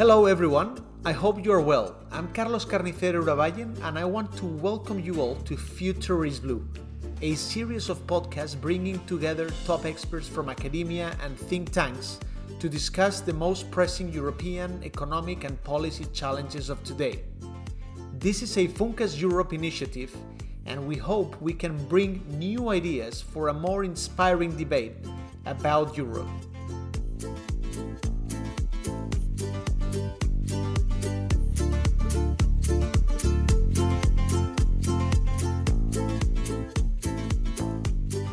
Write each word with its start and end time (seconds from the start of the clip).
Hello, 0.00 0.24
everyone. 0.24 0.82
I 1.04 1.12
hope 1.12 1.44
you 1.44 1.52
are 1.52 1.60
well. 1.60 1.94
I'm 2.10 2.32
Carlos 2.32 2.64
Carnicero 2.64 3.22
Urabayen, 3.22 3.78
and 3.84 3.98
I 3.98 4.04
want 4.06 4.34
to 4.38 4.46
welcome 4.46 4.98
you 4.98 5.20
all 5.20 5.34
to 5.44 5.58
Future 5.58 6.24
is 6.24 6.40
Blue, 6.40 6.66
a 7.20 7.34
series 7.34 7.90
of 7.90 8.06
podcasts 8.06 8.58
bringing 8.58 8.98
together 9.04 9.50
top 9.66 9.84
experts 9.84 10.26
from 10.26 10.48
academia 10.48 11.14
and 11.22 11.38
think 11.38 11.70
tanks 11.70 12.18
to 12.60 12.66
discuss 12.66 13.20
the 13.20 13.34
most 13.34 13.70
pressing 13.70 14.10
European 14.10 14.82
economic 14.82 15.44
and 15.44 15.62
policy 15.64 16.06
challenges 16.14 16.70
of 16.70 16.82
today. 16.82 17.22
This 18.14 18.40
is 18.40 18.56
a 18.56 18.68
Funcas 18.68 19.20
Europe 19.20 19.52
initiative, 19.52 20.16
and 20.64 20.88
we 20.88 20.96
hope 20.96 21.38
we 21.42 21.52
can 21.52 21.76
bring 21.88 22.24
new 22.38 22.70
ideas 22.70 23.20
for 23.20 23.48
a 23.48 23.52
more 23.52 23.84
inspiring 23.84 24.56
debate 24.56 24.94
about 25.44 25.94
Europe. 25.94 26.30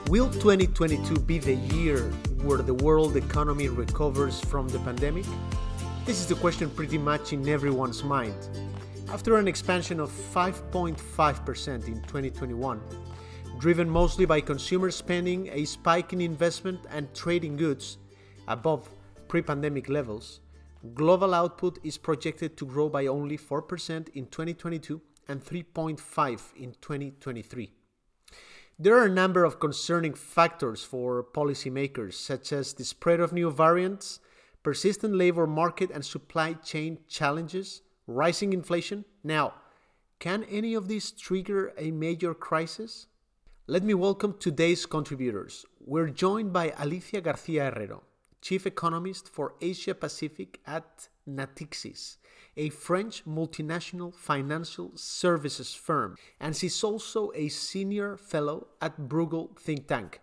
Will 0.09 0.29
2022 0.29 1.19
be 1.19 1.37
the 1.37 1.55
year 1.75 1.99
where 2.43 2.59
the 2.59 2.73
world 2.75 3.17
economy 3.17 3.67
recovers 3.67 4.39
from 4.39 4.69
the 4.69 4.79
pandemic? 4.79 5.25
This 6.05 6.21
is 6.21 6.27
the 6.27 6.35
question 6.35 6.69
pretty 6.69 6.97
much 6.97 7.33
in 7.33 7.45
everyone's 7.49 8.05
mind. 8.05 8.33
After 9.09 9.35
an 9.35 9.49
expansion 9.49 9.99
of 9.99 10.09
5.5% 10.09 11.87
in 11.87 12.01
2021, 12.03 12.81
driven 13.59 13.89
mostly 13.89 14.23
by 14.23 14.39
consumer 14.39 14.91
spending, 14.91 15.49
a 15.51 15.65
spike 15.65 16.13
in 16.13 16.21
investment, 16.21 16.79
and 16.89 17.13
trading 17.13 17.57
goods 17.57 17.97
above 18.47 18.89
pre 19.27 19.41
pandemic 19.41 19.89
levels, 19.89 20.39
global 20.93 21.33
output 21.33 21.79
is 21.83 21.97
projected 21.97 22.55
to 22.55 22.65
grow 22.65 22.87
by 22.87 23.07
only 23.07 23.37
4% 23.37 24.07
in 24.13 24.27
2022 24.27 25.01
and 25.27 25.43
3.5% 25.43 26.55
in 26.55 26.71
2023. 26.79 27.76
There 28.79 28.95
are 28.95 29.05
a 29.05 29.09
number 29.09 29.43
of 29.43 29.59
concerning 29.59 30.13
factors 30.13 30.83
for 30.83 31.23
policymakers, 31.23 32.13
such 32.13 32.53
as 32.53 32.73
the 32.73 32.85
spread 32.85 33.19
of 33.19 33.33
new 33.33 33.49
variants, 33.49 34.19
persistent 34.61 35.15
labor 35.15 35.47
market 35.47 35.89
and 35.89 36.05
supply 36.05 36.53
chain 36.53 36.99
challenges, 37.07 37.81
rising 38.05 38.53
inflation. 38.53 39.03
Now, 39.23 39.55
can 40.19 40.43
any 40.43 40.75
of 40.75 40.87
these 40.87 41.09
trigger 41.09 41.73
a 41.75 41.89
major 41.89 42.35
crisis? 42.35 43.07
Let 43.65 43.81
me 43.81 43.95
welcome 43.95 44.35
today's 44.37 44.85
contributors. 44.85 45.65
We're 45.83 46.09
joined 46.09 46.53
by 46.53 46.75
Alicia 46.77 47.21
Garcia 47.21 47.71
Herrero, 47.71 48.03
Chief 48.43 48.67
Economist 48.67 49.27
for 49.27 49.55
Asia 49.59 49.95
Pacific 49.95 50.59
at 50.67 51.09
Natixis, 51.27 52.17
a 52.57 52.69
French 52.69 53.23
multinational 53.25 54.13
financial 54.13 54.91
services 54.95 55.73
firm, 55.73 56.15
and 56.39 56.55
she's 56.55 56.83
also 56.83 57.31
a 57.35 57.47
senior 57.49 58.17
fellow 58.17 58.67
at 58.81 58.99
Bruegel 59.07 59.57
Think 59.57 59.87
Tank. 59.87 60.19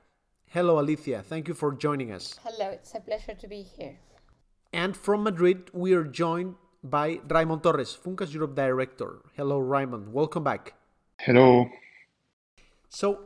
Hello, 0.49 0.79
Alicia. 0.79 1.23
Thank 1.23 1.49
you 1.49 1.55
for 1.55 1.73
joining 1.73 2.12
us. 2.12 2.39
Hello, 2.43 2.71
it's 2.71 2.95
a 2.95 3.01
pleasure 3.01 3.35
to 3.35 3.49
be 3.49 3.62
here. 3.62 3.99
And 4.73 4.97
from 4.97 5.23
Madrid, 5.23 5.71
we 5.73 5.95
are 5.95 6.05
joined 6.05 6.57
by 6.83 7.21
Raymond 7.31 7.62
Torres, 7.62 7.97
Funcas 7.97 8.35
Europe 8.35 8.55
Director. 8.55 9.23
Hello, 9.37 9.59
Raymond. 9.59 10.12
Welcome 10.12 10.45
back. 10.45 10.75
Hello. 11.21 11.69
So, 12.89 13.21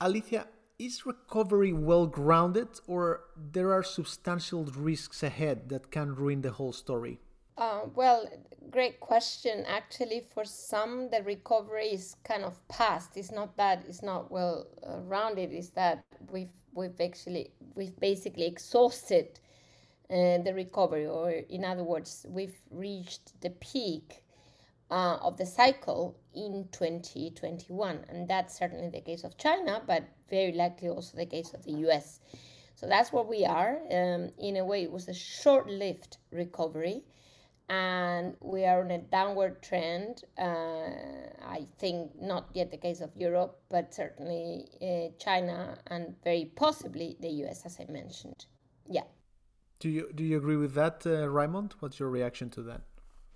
Alicia, 0.00 0.46
is 0.78 1.06
recovery 1.06 1.72
well 1.72 2.06
grounded 2.06 2.68
or 2.86 3.20
there 3.36 3.72
are 3.72 3.82
substantial 3.82 4.64
risks 4.64 5.22
ahead 5.22 5.68
that 5.68 5.90
can 5.90 6.14
ruin 6.14 6.42
the 6.42 6.50
whole 6.52 6.72
story? 6.72 7.20
Uh, 7.56 7.82
well, 7.94 8.28
great 8.70 8.98
question. 9.00 9.64
Actually, 9.66 10.26
for 10.34 10.44
some, 10.44 11.08
the 11.10 11.22
recovery 11.22 11.88
is 11.88 12.16
kind 12.24 12.44
of 12.44 12.56
past. 12.68 13.16
It's 13.16 13.30
not 13.30 13.56
that 13.56 13.84
it's 13.88 14.02
not 14.02 14.30
well 14.30 14.66
uh, 14.86 14.98
rounded. 15.00 15.52
It's 15.52 15.70
that 15.70 16.04
we've 16.30 16.52
we've 16.74 17.00
actually 17.00 17.52
we've 17.76 17.98
basically 18.00 18.46
exhausted 18.46 19.38
uh, 20.10 20.38
the 20.38 20.52
recovery, 20.54 21.06
or 21.06 21.30
in 21.30 21.64
other 21.64 21.84
words, 21.84 22.26
we've 22.28 22.58
reached 22.70 23.40
the 23.40 23.50
peak 23.50 24.24
uh, 24.90 25.16
of 25.22 25.36
the 25.36 25.46
cycle 25.46 26.16
in 26.34 26.68
2021. 26.72 28.04
And 28.08 28.28
that's 28.28 28.58
certainly 28.58 28.90
the 28.90 29.00
case 29.00 29.24
of 29.24 29.36
China, 29.38 29.82
but 29.86 30.04
very 30.28 30.52
likely 30.52 30.88
also 30.88 31.16
the 31.16 31.26
case 31.26 31.54
of 31.54 31.64
the 31.64 31.72
US. 31.88 32.20
So 32.74 32.86
that's 32.86 33.12
where 33.12 33.24
we 33.24 33.44
are. 33.44 33.78
Um, 33.90 34.30
in 34.38 34.56
a 34.56 34.64
way, 34.64 34.82
it 34.82 34.92
was 34.92 35.08
a 35.08 35.14
short 35.14 35.68
lived 35.68 36.18
recovery. 36.30 37.04
And 37.68 38.36
we 38.40 38.64
are 38.64 38.84
on 38.84 38.90
a 38.90 38.98
downward 38.98 39.62
trend. 39.62 40.24
Uh, 40.38 40.90
I 41.46 41.66
think 41.78 42.10
not 42.20 42.48
yet 42.52 42.70
the 42.70 42.76
case 42.76 43.00
of 43.00 43.10
Europe, 43.16 43.58
but 43.70 43.94
certainly 43.94 44.66
uh, 44.82 45.12
China 45.18 45.78
and 45.86 46.14
very 46.22 46.52
possibly 46.56 47.16
the 47.20 47.30
US, 47.44 47.64
as 47.64 47.78
I 47.80 47.90
mentioned. 47.90 48.46
Yeah. 48.86 49.04
Do 49.80 49.88
you 49.88 50.10
do 50.14 50.24
you 50.24 50.36
agree 50.36 50.56
with 50.56 50.74
that, 50.74 51.06
uh, 51.06 51.26
Raimon? 51.28 51.72
What's 51.80 51.98
your 51.98 52.10
reaction 52.10 52.50
to 52.50 52.62
that? 52.62 52.82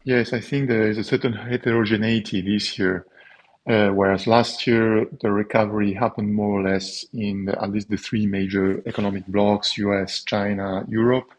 Yes, 0.05 0.33
I 0.33 0.41
think 0.41 0.69
there 0.69 0.89
is 0.89 0.99
a 0.99 1.05
certain 1.05 1.33
heterogeneity 1.33 2.41
this 2.41 2.79
year, 2.79 3.07
uh, 3.69 3.89
whereas 3.89 4.27
last 4.27 4.67
year 4.67 5.07
the 5.21 5.31
recovery 5.31 5.93
happened 5.93 6.35
more 6.35 6.61
or 6.61 6.63
less 6.63 7.05
in 7.13 7.47
the, 7.47 7.63
at 7.63 7.71
least 7.71 7.91
the 7.91 7.97
three 7.97 8.27
major 8.27 8.83
economic 8.87 9.27
blocks 9.27 9.77
US, 9.79 10.23
China, 10.25 10.85
Europe, 10.89 11.33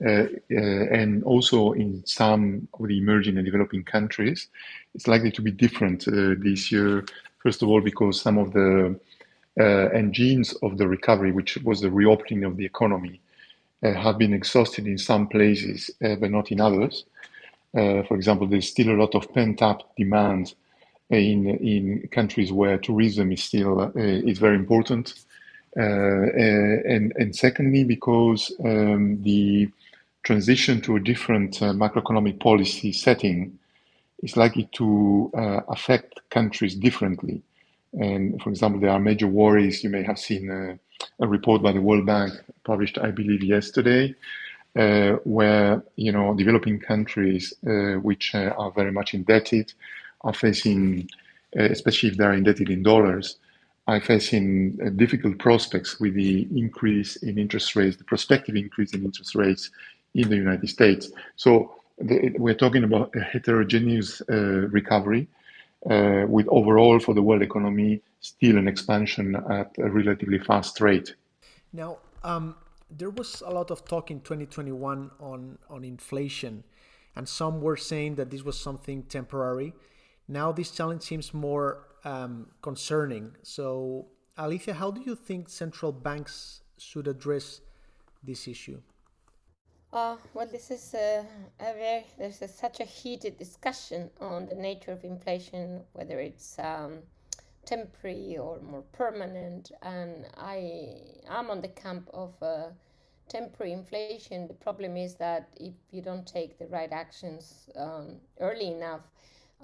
and 0.00 1.22
also 1.24 1.72
in 1.72 2.04
some 2.06 2.68
of 2.78 2.88
the 2.88 2.98
emerging 2.98 3.36
and 3.36 3.44
developing 3.44 3.84
countries. 3.84 4.48
It's 4.94 5.06
likely 5.06 5.30
to 5.32 5.42
be 5.42 5.50
different 5.50 6.06
uh, 6.08 6.34
this 6.38 6.70
year, 6.72 7.04
first 7.38 7.62
of 7.62 7.68
all, 7.68 7.80
because 7.80 8.20
some 8.20 8.38
of 8.38 8.52
the 8.52 8.98
uh, 9.58 9.64
engines 9.64 10.52
of 10.62 10.78
the 10.78 10.88
recovery, 10.88 11.32
which 11.32 11.56
was 11.58 11.80
the 11.80 11.90
reopening 11.90 12.44
of 12.44 12.56
the 12.56 12.64
economy, 12.64 13.20
uh, 13.84 13.92
have 13.92 14.18
been 14.18 14.32
exhausted 14.32 14.86
in 14.86 14.98
some 14.98 15.28
places, 15.28 15.90
but 16.00 16.30
not 16.30 16.50
in 16.50 16.60
others. 16.60 17.04
Uh, 17.76 18.02
for 18.04 18.14
example, 18.14 18.46
there's 18.46 18.68
still 18.68 18.90
a 18.90 19.00
lot 19.00 19.14
of 19.14 19.32
pent-up 19.34 19.94
demand 19.96 20.54
in 21.10 21.48
in 21.58 22.08
countries 22.12 22.52
where 22.52 22.78
tourism 22.78 23.32
is 23.32 23.42
still 23.42 23.80
uh, 23.80 23.90
is 23.94 24.38
very 24.38 24.54
important, 24.54 25.14
uh, 25.76 25.82
and 25.82 27.12
and 27.16 27.34
secondly 27.34 27.84
because 27.84 28.54
um, 28.64 29.20
the 29.22 29.68
transition 30.24 30.80
to 30.82 30.96
a 30.96 31.00
different 31.00 31.60
macroeconomic 31.60 32.40
policy 32.40 32.92
setting 32.92 33.58
is 34.22 34.36
likely 34.36 34.68
to 34.72 35.30
affect 35.68 36.20
countries 36.30 36.74
differently. 36.74 37.42
And 37.94 38.40
for 38.42 38.50
example, 38.50 38.80
there 38.80 38.90
are 38.90 38.98
major 38.98 39.28
worries. 39.28 39.84
You 39.84 39.90
may 39.90 40.02
have 40.02 40.18
seen 40.18 40.50
a, 40.50 40.78
a 41.24 41.28
report 41.28 41.62
by 41.62 41.72
the 41.72 41.80
World 41.80 42.06
Bank 42.06 42.32
published, 42.64 42.98
I 42.98 43.10
believe, 43.10 43.42
yesterday, 43.42 44.14
uh, 44.76 45.12
where 45.24 45.82
you 45.96 46.10
know 46.10 46.34
developing 46.34 46.80
countries 46.80 47.54
uh, 47.66 47.94
which 48.00 48.34
uh, 48.34 48.52
are 48.58 48.72
very 48.72 48.90
much 48.90 49.14
indebted 49.14 49.72
are 50.22 50.34
facing, 50.34 51.08
especially 51.54 52.08
if 52.08 52.16
they 52.16 52.24
are 52.24 52.34
indebted 52.34 52.70
in 52.70 52.82
dollars, 52.82 53.36
are 53.86 54.00
facing 54.00 54.76
difficult 54.96 55.38
prospects 55.38 56.00
with 56.00 56.14
the 56.14 56.48
increase 56.56 57.16
in 57.16 57.38
interest 57.38 57.76
rates, 57.76 57.96
the 57.98 58.04
prospective 58.04 58.56
increase 58.56 58.94
in 58.94 59.04
interest 59.04 59.34
rates 59.34 59.70
in 60.14 60.28
the 60.28 60.36
United 60.36 60.68
States. 60.68 61.10
So 61.36 61.74
the, 61.98 62.34
we're 62.38 62.54
talking 62.54 62.84
about 62.84 63.14
a 63.14 63.20
heterogeneous 63.20 64.22
recovery. 64.28 65.28
Uh, 65.90 66.24
with 66.26 66.48
overall 66.48 66.98
for 66.98 67.12
the 67.12 67.20
world 67.20 67.42
economy 67.42 68.00
still 68.20 68.56
an 68.56 68.66
expansion 68.66 69.36
at 69.36 69.70
a 69.76 69.90
relatively 69.90 70.38
fast 70.38 70.80
rate. 70.80 71.14
Now, 71.74 71.98
um, 72.22 72.56
there 72.90 73.10
was 73.10 73.42
a 73.44 73.50
lot 73.50 73.70
of 73.70 73.84
talk 73.84 74.10
in 74.10 74.20
2021 74.20 75.10
on 75.20 75.58
on 75.68 75.84
inflation, 75.84 76.64
and 77.16 77.28
some 77.28 77.60
were 77.60 77.76
saying 77.76 78.14
that 78.14 78.30
this 78.30 78.42
was 78.42 78.58
something 78.58 79.02
temporary. 79.02 79.74
Now 80.26 80.52
this 80.52 80.70
challenge 80.70 81.02
seems 81.02 81.34
more 81.34 81.84
um, 82.04 82.46
concerning. 82.62 83.36
So, 83.42 84.06
Alicia, 84.38 84.72
how 84.72 84.90
do 84.90 85.02
you 85.02 85.14
think 85.14 85.50
central 85.50 85.92
banks 85.92 86.62
should 86.78 87.08
address 87.08 87.60
this 88.22 88.48
issue? 88.48 88.80
Uh, 89.94 90.16
well, 90.34 90.48
this 90.50 90.72
is 90.72 90.92
a, 90.94 91.24
a 91.60 91.72
very 91.72 92.04
there's 92.18 92.42
a, 92.42 92.48
such 92.48 92.80
a 92.80 92.84
heated 92.84 93.38
discussion 93.38 94.10
on 94.20 94.44
the 94.46 94.54
nature 94.56 94.90
of 94.90 95.04
inflation, 95.04 95.82
whether 95.92 96.18
it's 96.18 96.58
um, 96.58 96.98
temporary 97.64 98.36
or 98.36 98.58
more 98.60 98.82
permanent. 98.92 99.70
And 99.82 100.26
I 100.36 100.96
am 101.28 101.48
on 101.48 101.60
the 101.60 101.68
camp 101.68 102.10
of 102.12 102.34
uh, 102.42 102.70
temporary 103.28 103.70
inflation. 103.70 104.48
The 104.48 104.54
problem 104.54 104.96
is 104.96 105.14
that 105.14 105.50
if 105.60 105.74
you 105.92 106.02
don't 106.02 106.26
take 106.26 106.58
the 106.58 106.66
right 106.66 106.90
actions 106.90 107.70
um, 107.76 108.16
early 108.40 108.72
enough, 108.72 109.02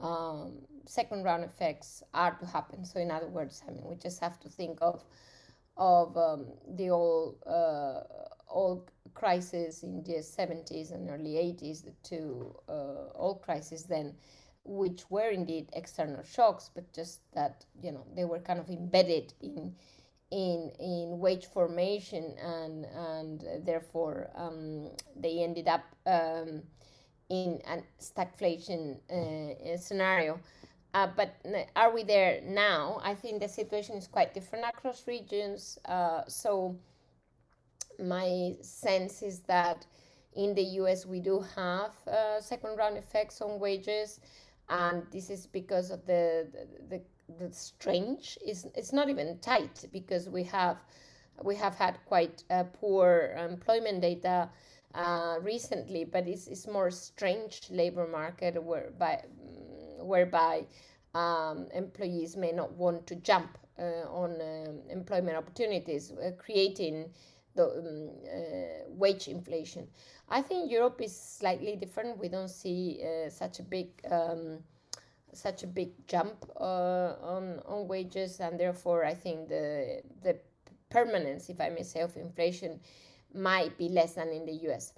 um, 0.00 0.58
second 0.86 1.24
round 1.24 1.42
effects 1.42 2.04
are 2.14 2.38
to 2.38 2.46
happen. 2.46 2.84
So 2.84 3.00
in 3.00 3.10
other 3.10 3.26
words, 3.26 3.64
I 3.66 3.72
mean, 3.72 3.82
we 3.84 3.96
just 3.96 4.20
have 4.20 4.38
to 4.40 4.48
think 4.48 4.78
of 4.80 5.02
of 5.76 6.16
um, 6.16 6.46
the 6.76 6.90
old 6.90 7.42
uh, 7.44 8.02
old 8.48 8.92
crisis 9.14 9.82
in 9.82 10.02
the 10.02 10.14
70s 10.14 10.92
and 10.92 11.10
early 11.10 11.34
80s, 11.34 11.84
the 11.84 11.92
two 12.02 12.54
uh, 12.68 13.16
oil 13.18 13.40
crises 13.42 13.84
then, 13.84 14.14
which 14.64 15.10
were 15.10 15.30
indeed 15.30 15.68
external 15.72 16.22
shocks, 16.22 16.70
but 16.74 16.92
just 16.92 17.20
that 17.32 17.64
you 17.82 17.92
know 17.92 18.04
they 18.14 18.24
were 18.24 18.38
kind 18.38 18.58
of 18.58 18.68
embedded 18.68 19.32
in 19.40 19.74
in 20.30 20.70
in 20.78 21.18
wage 21.18 21.46
formation 21.46 22.34
and 22.38 22.84
and 22.86 23.66
therefore 23.66 24.30
um, 24.36 24.90
they 25.16 25.42
ended 25.42 25.66
up 25.66 25.84
um, 26.06 26.62
in 27.30 27.60
a 27.66 27.82
stagflation 28.00 28.98
uh, 29.10 29.76
scenario. 29.76 30.38
Uh, 30.92 31.06
but 31.16 31.36
are 31.76 31.94
we 31.94 32.02
there 32.02 32.40
now? 32.44 33.00
I 33.04 33.14
think 33.14 33.40
the 33.40 33.48
situation 33.48 33.96
is 33.96 34.08
quite 34.08 34.34
different 34.34 34.64
across 34.64 35.06
regions. 35.06 35.78
Uh, 35.84 36.22
so 36.26 36.76
my 38.00 38.56
sense 38.62 39.22
is 39.22 39.40
that 39.40 39.86
in 40.34 40.54
the 40.54 40.62
US 40.80 41.06
we 41.06 41.20
do 41.20 41.44
have 41.56 41.92
uh, 42.06 42.40
second 42.40 42.76
round 42.76 42.96
effects 42.96 43.40
on 43.40 43.58
wages, 43.58 44.20
and 44.68 45.02
this 45.10 45.30
is 45.30 45.46
because 45.46 45.90
of 45.90 46.06
the 46.06 46.46
the, 46.52 46.96
the 46.96 47.02
the 47.38 47.52
strange 47.52 48.38
is 48.44 48.66
it's 48.74 48.92
not 48.92 49.08
even 49.08 49.38
tight 49.38 49.86
because 49.92 50.28
we 50.28 50.44
have 50.44 50.78
we 51.42 51.54
have 51.56 51.74
had 51.74 51.98
quite 52.06 52.44
uh, 52.50 52.64
poor 52.64 53.34
employment 53.38 54.00
data 54.02 54.48
uh, 54.94 55.36
recently, 55.42 56.04
but 56.04 56.26
it's, 56.26 56.48
it's 56.48 56.66
more 56.66 56.90
strange 56.90 57.62
labor 57.70 58.06
market 58.06 58.62
whereby 58.62 59.22
whereby 60.00 60.64
um, 61.14 61.66
employees 61.74 62.36
may 62.36 62.52
not 62.52 62.72
want 62.72 63.06
to 63.06 63.14
jump 63.16 63.58
uh, 63.78 64.06
on 64.08 64.40
um, 64.40 64.80
employment 64.88 65.36
opportunities, 65.36 66.12
uh, 66.12 66.30
creating 66.38 67.10
the 67.54 67.64
um, 67.64 68.10
uh, 68.26 68.84
wage 68.88 69.28
inflation. 69.28 69.88
I 70.28 70.42
think 70.42 70.70
Europe 70.70 71.00
is 71.00 71.18
slightly 71.18 71.76
different. 71.76 72.18
We 72.18 72.28
don't 72.28 72.48
see 72.50 73.02
uh, 73.02 73.30
such 73.30 73.58
a 73.58 73.62
big 73.62 73.88
um, 74.10 74.58
such 75.32 75.62
a 75.62 75.66
big 75.66 75.90
jump 76.06 76.44
uh, 76.56 77.14
on 77.22 77.60
on 77.66 77.88
wages, 77.88 78.40
and 78.40 78.58
therefore 78.58 79.04
I 79.04 79.14
think 79.14 79.48
the 79.48 80.02
the 80.22 80.38
permanence, 80.88 81.48
if 81.48 81.60
I 81.60 81.70
may 81.70 81.82
say, 81.82 82.00
of 82.00 82.16
inflation 82.16 82.80
might 83.34 83.76
be 83.78 83.88
less 83.88 84.14
than 84.14 84.28
in 84.30 84.44
the 84.46 84.54
U.S. 84.68 84.92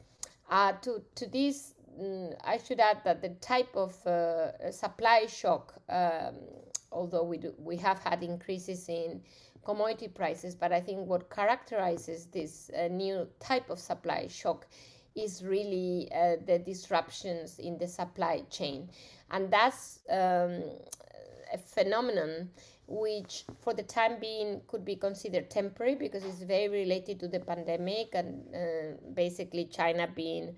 Uh, 0.50 0.72
to 0.82 1.02
to 1.14 1.26
this, 1.26 1.74
mm, 1.98 2.34
I 2.44 2.58
should 2.58 2.80
add 2.80 3.02
that 3.04 3.22
the 3.22 3.30
type 3.40 3.74
of 3.76 3.94
uh, 4.06 4.70
supply 4.70 5.26
shock, 5.26 5.74
um, 5.88 6.34
although 6.90 7.24
we 7.24 7.38
do 7.38 7.54
we 7.58 7.76
have 7.76 7.98
had 8.00 8.22
increases 8.22 8.88
in 8.88 9.22
commodity 9.64 10.08
prices, 10.08 10.54
but 10.54 10.72
I 10.72 10.80
think 10.80 11.06
what 11.06 11.30
characterizes 11.30 12.26
this 12.26 12.70
uh, 12.76 12.88
new 12.88 13.26
type 13.40 13.70
of 13.70 13.78
supply 13.78 14.26
shock 14.28 14.66
is 15.14 15.44
really 15.44 16.08
uh, 16.14 16.36
the 16.46 16.58
disruptions 16.58 17.58
in 17.58 17.78
the 17.78 17.86
supply 17.86 18.42
chain. 18.50 18.88
And 19.30 19.50
that's 19.50 20.00
um, 20.10 20.62
a 21.52 21.58
phenomenon 21.58 22.50
which, 22.86 23.44
for 23.60 23.72
the 23.72 23.82
time 23.82 24.18
being, 24.20 24.60
could 24.66 24.84
be 24.84 24.96
considered 24.96 25.50
temporary 25.50 25.94
because 25.94 26.24
it's 26.24 26.42
very 26.42 26.68
related 26.68 27.20
to 27.20 27.28
the 27.28 27.40
pandemic 27.40 28.10
and 28.14 28.42
uh, 28.54 28.96
basically 29.14 29.66
China 29.66 30.08
being, 30.14 30.56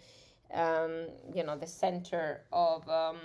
um, 0.53 1.09
you 1.35 1.45
know, 1.45 1.57
the 1.57 1.67
center 1.67 2.43
of 2.53 2.89
um, 2.89 3.17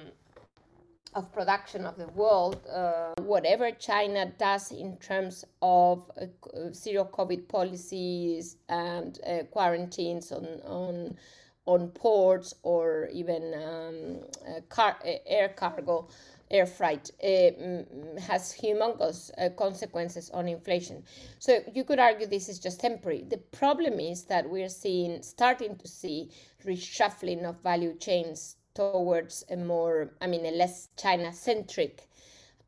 of 1.16 1.32
production 1.32 1.86
of 1.86 1.98
the 1.98 2.08
world, 2.10 2.60
uh, 2.68 3.14
whatever 3.22 3.72
China 3.72 4.32
does 4.38 4.72
in 4.72 4.98
terms 4.98 5.46
of 5.62 6.10
uh, 6.22 6.26
zero 6.72 7.10
COVID 7.12 7.48
policies 7.48 8.58
and 8.70 9.20
uh, 9.26 9.44
quarantines 9.52 10.32
on, 10.32 10.46
on, 10.66 11.18
on 11.66 11.88
ports 11.90 12.54
or 12.64 13.10
even 13.12 13.54
um, 13.56 14.20
uh, 14.48 14.62
car, 14.70 14.98
uh, 15.06 15.12
air 15.26 15.50
cargo, 15.50 16.08
air 16.52 16.66
freight, 16.66 17.12
uh, 17.24 17.28
has 18.22 18.56
humongous 18.60 19.30
consequences 19.56 20.30
on 20.32 20.48
inflation. 20.48 21.04
So 21.40 21.60
you 21.74 21.84
could 21.84 22.00
argue 22.00 22.28
this 22.28 22.50
is 22.50 22.60
just 22.60 22.80
temporary. 22.80 23.24
The 23.28 23.38
problem 23.38 24.00
is 24.00 24.24
that 24.26 24.50
we're 24.50 24.70
seeing, 24.70 25.22
starting 25.22 25.76
to 25.78 25.88
see 25.88 26.32
reshuffling 26.66 27.44
of 27.44 27.62
value 27.62 27.96
chains 27.98 28.56
towards 28.74 29.46
a 29.50 29.56
more, 29.58 30.12
I 30.22 30.28
mean, 30.28 30.46
a 30.46 30.52
less 30.52 30.90
China 30.98 31.34
centric 31.34 32.08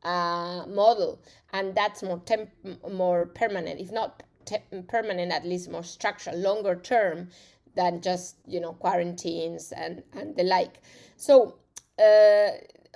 uh, 0.02 0.64
model, 0.68 1.20
and 1.52 1.74
that's 1.74 2.02
more 2.02 2.20
temp- 2.24 2.50
more 2.90 3.26
permanent, 3.26 3.80
if 3.80 3.92
not 3.92 4.22
te- 4.44 4.58
permanent, 4.88 5.32
at 5.32 5.44
least 5.44 5.70
more 5.70 5.84
structural, 5.84 6.36
longer 6.38 6.74
term 6.76 7.28
than 7.74 8.00
just 8.00 8.36
you 8.46 8.60
know 8.60 8.72
quarantines 8.74 9.72
and 9.72 10.02
and 10.12 10.36
the 10.36 10.44
like. 10.44 10.80
So. 11.16 11.56
Uh, 11.98 12.52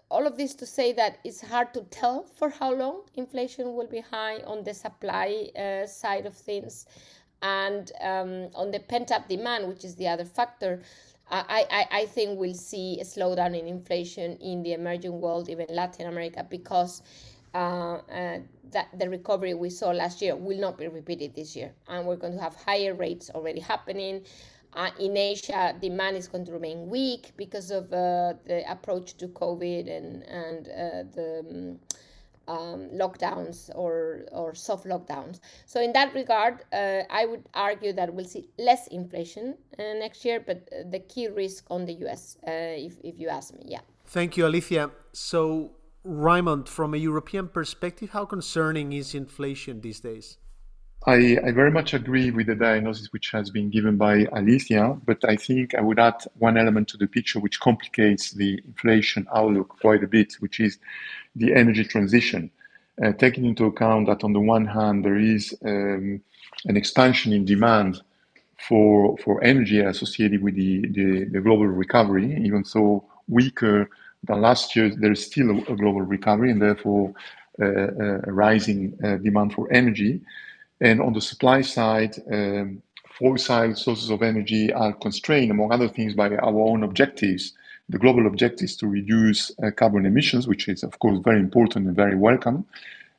all 0.09 0.27
of 0.27 0.37
this 0.37 0.55
to 0.55 0.65
say 0.67 0.93
that 0.93 1.19
it's 1.25 1.41
hard 1.41 1.75
to 1.75 1.83
tell 1.91 2.23
for 2.23 2.49
how 2.49 2.73
long 2.73 3.03
inflation 3.17 3.75
will 3.75 3.89
be 3.89 4.01
high 4.01 4.37
on 4.47 4.63
the 4.63 4.73
supply 4.73 5.51
uh, 5.59 5.87
side 5.87 6.27
of 6.27 6.35
things 6.35 6.87
and 7.43 7.93
um, 8.01 8.49
on 8.55 8.71
the 8.71 8.79
pent 8.79 9.11
up 9.11 9.29
demand, 9.29 9.69
which 9.69 9.85
is 9.85 9.97
the 9.97 10.09
other 10.09 10.25
factor. 10.25 10.81
I, 11.29 11.67
I, 11.71 12.01
I 12.01 12.07
think 12.07 12.39
we'll 12.39 12.55
see 12.55 13.01
a 13.01 13.05
slowdown 13.05 13.59
in 13.59 13.67
inflation 13.67 14.37
in 14.37 14.63
the 14.63 14.75
emerging 14.75 15.21
world, 15.21 15.49
even 15.49 15.67
Latin 15.71 16.07
America, 16.07 16.47
because 16.49 17.03
uh, 17.55 17.99
uh, 18.11 18.39
that 18.71 18.89
the 18.99 19.09
recovery 19.09 19.55
we 19.55 19.71
saw 19.71 19.91
last 19.91 20.23
year 20.23 20.37
will 20.37 20.61
not 20.61 20.79
be 20.79 20.87
repeated 20.89 21.35
this 21.35 21.57
year, 21.57 21.73
and 21.89 22.07
we're 22.07 22.17
going 22.17 22.35
to 22.35 22.41
have 22.41 22.55
higher 22.55 22.95
rates 22.95 23.31
already 23.35 23.61
happening. 23.61 24.23
Uh, 24.73 24.91
in 25.01 25.17
Asia, 25.17 25.75
demand 25.81 26.17
is 26.17 26.29
going 26.29 26.45
to 26.45 26.53
remain 26.53 26.89
weak 26.89 27.33
because 27.37 27.71
of 27.71 27.85
uh, 27.93 28.35
the 28.45 28.63
approach 28.71 29.17
to 29.17 29.29
COVID 29.29 29.89
and 29.91 30.23
and 30.25 30.69
uh, 30.69 31.03
the 31.15 31.77
um, 32.49 32.89
lockdowns 32.93 33.71
or, 33.75 34.27
or 34.33 34.55
soft 34.55 34.87
lockdowns. 34.87 35.41
So 35.67 35.81
in 35.81 35.93
that 35.93 36.15
regard, 36.15 36.65
uh, 36.73 37.03
I 37.11 37.27
would 37.27 37.49
argue 37.55 37.93
that 37.93 38.13
we'll 38.13 38.25
see 38.25 38.49
less 38.59 38.87
inflation 38.89 39.57
uh, 39.79 39.83
next 39.95 40.25
year, 40.25 40.43
but 40.45 40.69
uh, 40.73 40.89
the 40.91 41.01
key 41.01 41.29
risk 41.29 41.65
on 41.71 41.87
the 41.87 41.95
US, 42.07 42.39
uh, 42.47 42.51
if, 42.51 42.95
if 43.03 43.19
you 43.19 43.29
ask 43.29 43.55
me, 43.55 43.63
yeah. 43.67 43.81
Thank 44.07 44.37
you, 44.37 44.47
Alicia. 44.47 44.91
So, 45.13 45.73
Raymond, 46.05 46.69
from 46.69 46.95
a 46.95 46.99
European 46.99 47.49
perspective, 47.49 48.11
how 48.11 48.25
concerning 48.25 48.93
is 48.93 49.15
inflation 49.15 49.81
these 49.81 50.01
days? 50.01 50.39
I, 51.07 51.39
I, 51.45 51.53
very 51.53 51.71
much 51.71 51.95
agree 51.95 52.33
with 52.33 52.49
the 52.49 52.57
diagnosis 52.57 53.13
which 53.13 53.31
has 53.31 53.49
been 53.49 53.71
given 53.71 53.97
by 53.97 54.27
Alicia, 54.33 54.99
but 55.05 55.19
I 55.25 55.37
think 55.37 55.73
I 55.77 55.81
would 55.81 56.01
add 56.01 56.17
one 56.39 56.59
element 56.59 56.89
to 56.89 56.97
the 56.97 57.07
picture 57.07 57.39
which 57.39 57.61
complicates 57.61 58.33
the 58.33 58.61
inflation 58.67 59.25
outlook 59.33 59.69
quite 59.81 60.03
a 60.03 60.09
bit, 60.09 60.35
which 60.41 60.59
is 60.59 60.79
the 61.37 61.55
energy 61.55 61.85
transition. 61.85 62.51
Uh, 63.01 63.13
taking 63.13 63.45
into 63.45 63.67
account 63.67 64.09
that 64.09 64.25
on 64.25 64.33
the 64.33 64.41
one 64.41 64.67
hand 64.67 65.05
there 65.05 65.19
is 65.19 65.55
um, 65.65 66.21
an 66.65 66.77
expansion 66.77 67.33
in 67.33 67.45
demand 67.45 68.03
for 68.69 69.17
for 69.19 69.45
energy 69.45 69.79
associated 69.79 70.43
with 70.43 70.57
the, 70.57 70.81
the, 70.89 71.25
the, 71.31 71.41
global 71.41 71.67
recovery, 71.67 72.37
even 72.43 72.65
though 72.75 73.05
weaker 73.29 73.89
than 74.25 74.41
last 74.41 74.75
year, 74.75 74.91
there 74.91 75.13
is 75.13 75.25
still 75.25 75.51
a, 75.51 75.73
a 75.73 75.77
global 75.77 76.01
recovery 76.01 76.51
and 76.51 76.61
therefore 76.61 77.13
uh, 77.61 77.65
uh 77.65 78.21
a 78.25 78.33
rising 78.33 78.99
uh, 79.05 79.17
demand 79.19 79.53
for 79.53 79.71
energy. 79.73 80.21
And 80.81 81.01
on 81.01 81.13
the 81.13 81.21
supply 81.21 81.63
side, 81.63 82.17
um, 82.31 82.83
fossil 83.19 83.75
sources 83.75 84.11
of 84.11 84.23
energy 84.23 84.73
are 84.73 84.93
constrained, 84.93 85.51
among 85.51 85.73
other 85.73 85.89
things, 85.89 86.15
by 86.15 86.29
our 86.37 86.61
own 86.61 86.83
objectives. 86.83 87.55
The 87.89 87.99
global 87.99 88.27
objectives 88.27 88.77
to 88.77 88.87
reduce 88.87 89.53
uh, 89.63 89.71
carbon 89.71 90.07
emissions, 90.07 90.47
which 90.47 90.69
is, 90.69 90.83
of 90.83 90.99
course, 90.99 91.19
very 91.25 91.41
important 91.41 91.87
and 91.87 91.97
very 91.97 92.17
welcome. 92.17 92.67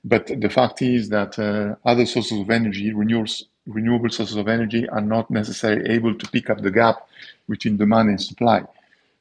But 0.03 0.27
the 0.27 0.49
fact 0.49 0.81
is 0.81 1.09
that 1.09 1.39
uh, 1.39 1.75
other 1.87 2.05
sources 2.05 2.39
of 2.39 2.49
energy, 2.49 2.91
renewables, 2.91 3.43
renewable 3.65 4.09
sources 4.09 4.37
of 4.37 4.47
energy, 4.47 4.87
are 4.89 5.01
not 5.01 5.31
necessarily 5.31 5.89
able 5.89 6.13
to 6.15 6.29
pick 6.29 6.49
up 6.49 6.61
the 6.61 6.71
gap 6.71 7.07
between 7.49 7.77
demand 7.77 8.09
and 8.09 8.21
supply. 8.21 8.63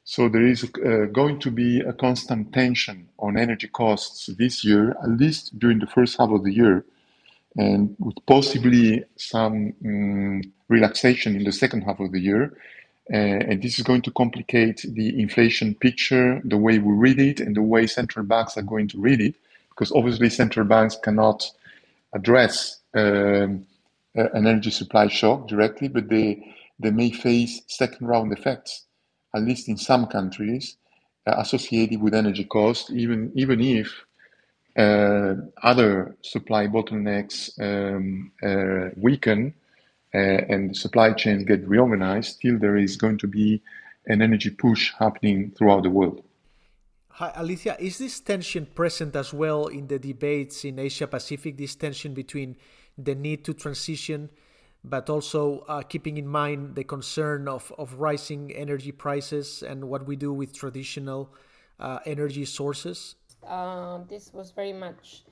So 0.03 0.29
there 0.29 0.45
is 0.45 0.63
uh, 0.63 1.07
going 1.11 1.39
to 1.39 1.51
be 1.51 1.81
a 1.81 1.91
constant 1.91 2.53
tension 2.53 3.09
on 3.19 3.37
energy 3.37 3.67
costs 3.67 4.27
this 4.37 4.63
year, 4.63 4.91
at 5.03 5.09
least 5.09 5.57
during 5.59 5.79
the 5.79 5.87
first 5.87 6.17
half 6.17 6.29
of 6.29 6.43
the 6.43 6.53
year, 6.53 6.85
and 7.57 7.95
with 7.99 8.17
possibly 8.27 9.03
some 9.17 9.73
um, 9.83 10.41
relaxation 10.69 11.35
in 11.35 11.43
the 11.43 11.51
second 11.51 11.81
half 11.81 11.99
of 11.99 12.11
the 12.11 12.19
year. 12.19 12.57
Uh, 13.11 13.39
and 13.49 13.63
this 13.63 13.79
is 13.79 13.85
going 13.85 14.01
to 14.01 14.11
complicate 14.11 14.85
the 14.93 15.19
inflation 15.19 15.73
picture, 15.75 16.41
the 16.43 16.57
way 16.57 16.77
we 16.77 16.93
read 16.93 17.19
it, 17.19 17.39
and 17.39 17.55
the 17.55 17.61
way 17.61 17.87
central 17.87 18.25
banks 18.25 18.57
are 18.57 18.63
going 18.63 18.87
to 18.87 18.99
read 18.99 19.21
it, 19.21 19.33
because 19.69 19.91
obviously 19.93 20.29
central 20.29 20.65
banks 20.65 20.97
cannot 21.01 21.49
address 22.13 22.81
um, 22.93 23.65
an 24.15 24.45
energy 24.47 24.71
supply 24.71 25.07
shock 25.07 25.47
directly, 25.47 25.87
but 25.87 26.09
they, 26.09 26.53
they 26.79 26.91
may 26.91 27.09
face 27.11 27.61
second 27.67 28.07
round 28.07 28.33
effects, 28.33 28.83
at 29.33 29.41
least 29.41 29.69
in 29.69 29.77
some 29.77 30.05
countries, 30.07 30.75
uh, 31.27 31.35
associated 31.37 32.01
with 32.01 32.13
energy 32.13 32.43
costs, 32.43 32.91
even, 32.91 33.31
even 33.35 33.61
if 33.61 34.03
other 34.77 36.15
supply 36.21 36.67
bottlenecks 36.67 37.49
um, 37.59 38.31
uh, 38.43 38.89
weaken, 38.95 39.53
and 40.13 40.69
the 40.71 40.75
supply 40.75 41.13
chains 41.13 41.43
get 41.43 41.67
reorganized, 41.67 42.35
still 42.35 42.57
there 42.57 42.77
is 42.77 42.95
going 42.95 43.17
to 43.17 43.27
be 43.27 43.61
an 44.05 44.21
energy 44.21 44.49
push 44.49 44.93
happening 44.97 45.51
throughout 45.57 45.83
the 45.83 45.89
world. 45.89 46.23
Hi, 47.09 47.31
Alicia. 47.35 47.75
Is 47.79 47.97
this 47.97 48.19
tension 48.19 48.67
present 48.67 49.15
as 49.15 49.33
well 49.33 49.67
in 49.67 49.87
the 49.87 49.97
debates 49.97 50.63
in 50.63 50.77
Asia 50.77 51.07
Pacific? 51.07 51.57
This 51.57 51.75
tension 51.75 52.13
between 52.13 52.55
the 52.95 53.15
need 53.15 53.43
to 53.45 53.53
transition, 53.55 54.29
but 54.83 55.09
also 55.09 55.65
uh, 55.67 55.81
keeping 55.81 56.17
in 56.17 56.27
mind 56.27 56.75
the 56.75 56.83
concern 56.83 57.47
of, 57.47 57.73
of 57.79 57.95
rising 57.95 58.51
energy 58.51 58.91
prices 58.91 59.63
and 59.63 59.85
what 59.85 60.05
we 60.05 60.15
do 60.15 60.31
with 60.31 60.53
traditional 60.53 61.33
uh, 61.79 61.97
energy 62.05 62.45
sources? 62.45 63.15
Uh, 63.47 63.99
this 64.09 64.33
was 64.33 64.51
very 64.51 64.73
much 64.73 65.23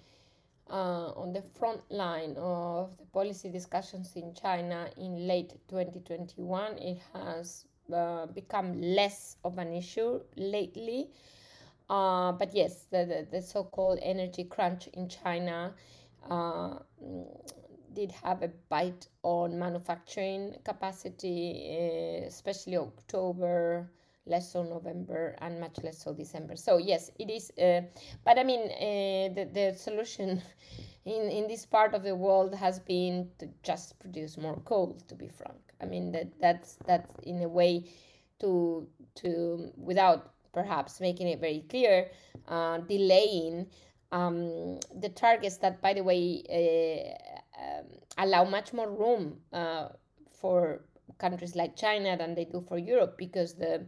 uh, 0.70 1.12
on 1.16 1.34
the 1.34 1.42
front 1.42 1.82
line 1.92 2.36
of 2.38 2.98
the 2.98 3.06
policy 3.06 3.50
discussions 3.50 4.14
in 4.16 4.34
China 4.34 4.90
in 4.98 5.28
late 5.28 5.54
2021. 5.68 6.78
It 6.78 7.00
has 7.14 7.66
uh, 7.94 8.26
become 8.28 8.82
less 8.82 9.38
of 9.44 9.58
an 9.58 9.74
issue 9.74 10.22
lately. 10.36 11.10
Uh, 11.90 12.32
but 12.32 12.54
yes, 12.56 12.86
the, 12.90 13.06
the, 13.06 13.28
the 13.32 13.42
so 13.42 13.64
called 13.64 14.00
energy 14.02 14.44
crunch 14.44 14.88
in 14.94 15.08
China 15.08 15.74
uh, 16.30 16.80
did 17.94 18.12
have 18.12 18.42
a 18.42 18.50
bite 18.70 19.08
on 19.24 19.58
manufacturing 19.58 20.56
capacity, 20.64 21.78
uh, 22.24 22.28
especially 22.28 22.78
October, 22.78 23.90
less 24.25 24.51
so 24.51 24.63
November, 24.63 25.36
and 25.39 25.60
much 25.60 25.77
less 25.84 25.98
so 25.98 26.13
December. 26.13 26.55
So, 26.55 26.77
yes, 26.77 27.12
it 27.20 27.29
is. 27.29 27.51
Uh, 27.58 27.82
but 28.24 28.39
I 28.39 28.44
mean, 28.44 28.62
uh, 28.62 29.34
the, 29.34 29.50
the 29.53 29.75
solution 29.77 30.41
in, 31.05 31.29
in 31.29 31.48
this 31.48 31.65
part 31.65 31.94
of 31.94 32.03
the 32.03 32.15
world 32.15 32.53
has 32.55 32.79
been 32.79 33.29
to 33.39 33.48
just 33.63 34.00
produce 34.00 34.38
more 34.38 34.60
coal, 34.65 34.98
to 35.08 35.15
be 35.15 35.27
frank. 35.27 35.60
I 35.82 35.86
mean, 35.86 36.12
that 36.13 36.39
that's, 36.39 36.77
that's 36.86 37.10
in 37.24 37.41
a 37.44 37.48
way 37.48 37.86
to, 38.39 38.88
to 39.15 39.72
without 39.77 40.32
perhaps 40.53 41.00
making 41.00 41.27
it 41.27 41.39
very 41.39 41.63
clear, 41.70 42.10
uh, 42.48 42.79
delaying 42.79 43.67
um, 44.12 44.79
the 45.00 45.10
targets 45.10 45.58
that, 45.58 45.82
by 45.82 45.94
the 45.94 46.01
way, 46.01 46.44
uh, 46.50 47.62
um, 47.62 47.86
allow 48.17 48.44
much 48.46 48.74
more 48.74 48.89
room 48.89 49.38
uh, 49.51 49.89
for 50.32 50.82
countries 51.17 51.55
like 51.55 51.75
China 51.75 52.17
than 52.17 52.36
they 52.36 52.46
do 52.46 52.62
for 52.67 52.77
Europe 52.77 53.17
because 53.17 53.53
the 53.55 53.86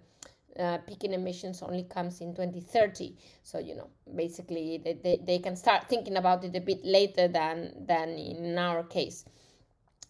uh, 0.60 0.78
peaking 0.88 1.14
emissions 1.14 1.62
only 1.62 1.84
comes 1.84 2.22
in 2.22 2.34
2030 2.34 3.16
so 3.44 3.60
you 3.60 3.76
know 3.76 3.90
basically 4.16 4.82
they, 4.84 4.94
they, 4.94 5.20
they 5.26 5.40
can 5.40 5.56
start 5.56 5.88
thinking 5.88 6.18
about 6.18 6.44
it 6.44 6.56
a 6.56 6.62
bit 6.62 6.84
later 6.84 7.28
than 7.28 7.74
than 7.86 8.10
in 8.10 8.58
our 8.58 8.84
case 8.84 9.26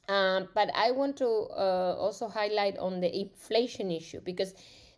um, 0.09 0.47
but 0.53 0.69
i 0.75 0.91
want 0.91 1.17
to 1.17 1.27
uh, 1.27 1.95
also 1.97 2.27
highlight 2.27 2.77
on 2.77 2.99
the 2.99 3.19
inflation 3.19 3.91
issue 3.91 4.21
because 4.21 4.53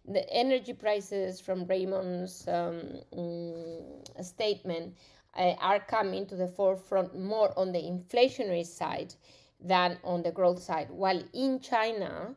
the 0.09 0.27
energy 0.33 0.73
prices 0.73 1.39
from 1.39 1.65
Raymond's 1.65 2.47
um, 2.47 2.81
mm, 3.15 4.25
statement 4.25 4.95
uh, 5.37 5.53
are 5.59 5.79
coming 5.79 6.25
to 6.27 6.35
the 6.35 6.47
forefront 6.47 7.17
more 7.17 7.57
on 7.57 7.71
the 7.71 7.79
inflationary 7.79 8.65
side 8.65 9.13
than 9.61 9.97
on 10.03 10.23
the 10.23 10.31
growth 10.31 10.61
side. 10.61 10.89
While 10.89 11.21
in 11.33 11.59
China, 11.59 12.35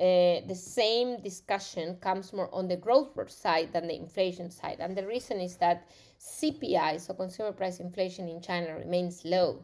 uh, 0.00 0.40
the 0.48 0.54
same 0.54 1.20
discussion 1.22 1.96
comes 2.00 2.32
more 2.32 2.52
on 2.52 2.66
the 2.66 2.76
growth 2.76 3.30
side 3.30 3.72
than 3.72 3.86
the 3.86 3.94
inflation 3.94 4.50
side. 4.50 4.78
And 4.80 4.96
the 4.96 5.06
reason 5.06 5.40
is 5.40 5.56
that 5.58 5.88
CPI, 6.20 7.00
so 7.00 7.14
consumer 7.14 7.52
price 7.52 7.78
inflation 7.80 8.28
in 8.28 8.40
China, 8.40 8.74
remains 8.76 9.24
low. 9.24 9.62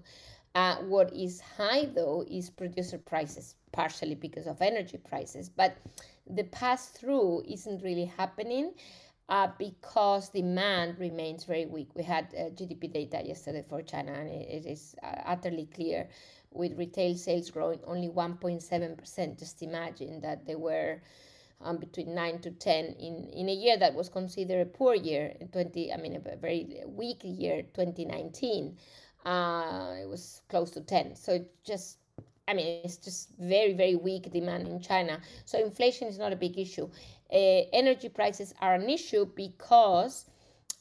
Uh, 0.54 0.76
what 0.76 1.12
is 1.12 1.40
high, 1.40 1.87
though, 1.87 2.25
is 2.30 2.50
producer 2.50 2.99
prices, 2.99 3.54
partially 3.72 4.14
because 4.14 4.46
of 4.46 4.60
energy 4.62 4.99
prices. 4.99 5.49
But 5.49 5.76
the 6.28 6.44
pass 6.44 6.88
through 6.88 7.42
isn't 7.49 7.82
really 7.82 8.04
happening 8.04 8.72
uh, 9.28 9.49
because 9.58 10.28
demand 10.28 10.99
remains 10.99 11.44
very 11.44 11.66
weak. 11.66 11.88
We 11.94 12.02
had 12.02 12.34
uh, 12.37 12.50
GDP 12.50 12.92
data 12.92 13.22
yesterday 13.25 13.64
for 13.68 13.80
China, 13.80 14.12
and 14.12 14.28
it, 14.28 14.64
it 14.64 14.66
is 14.66 14.96
uh, 15.02 15.22
utterly 15.25 15.68
clear 15.72 16.08
with 16.52 16.76
retail 16.78 17.14
sales 17.14 17.50
growing 17.50 17.80
only 17.87 18.09
1.7%. 18.09 19.38
Just 19.38 19.62
imagine 19.62 20.21
that 20.21 20.47
they 20.47 20.54
were 20.54 21.00
um, 21.61 21.76
between 21.76 22.14
9 22.14 22.40
to 22.40 22.50
10 22.50 22.85
in, 22.99 23.28
in 23.33 23.49
a 23.49 23.54
year 23.54 23.76
that 23.78 23.95
was 23.95 24.09
considered 24.09 24.61
a 24.61 24.66
poor 24.66 24.95
year, 24.95 25.35
20, 25.52 25.92
I 25.92 25.97
mean, 25.97 26.16
a 26.16 26.37
very 26.37 26.83
weak 26.87 27.21
year, 27.23 27.62
2019. 27.75 28.76
Uh, 29.25 29.95
it 30.02 30.09
was 30.09 30.42
close 30.49 30.71
to 30.71 30.80
10. 30.80 31.14
So 31.16 31.35
it 31.35 31.52
just 31.64 31.99
I 32.49 32.54
mean, 32.54 32.80
it's 32.83 32.97
just 32.97 33.30
very, 33.38 33.75
very 33.75 33.95
weak 33.95 34.33
demand 34.33 34.66
in 34.66 34.80
China. 34.80 35.21
So 35.45 35.59
inflation 35.59 36.09
is 36.09 36.19
not 36.19 36.33
a 36.33 36.37
big 36.37 36.59
issue. 36.59 36.90
Uh, 37.33 37.62
energy 37.73 38.09
prices 38.09 38.52
are 38.61 38.75
an 38.75 38.90
issue 38.90 39.25
because, 39.37 40.26